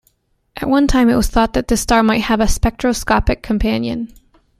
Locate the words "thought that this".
1.27-1.81